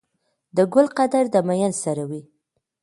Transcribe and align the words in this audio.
د 0.55 0.57
ګل 0.73 0.87
قدر 0.97 1.23
د 1.33 1.35
ميئن 1.47 1.73
سره 1.83 2.03
وي. 2.09 2.21